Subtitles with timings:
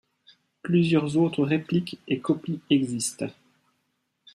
[0.63, 3.27] Plusieurs autres répliques et copies existent.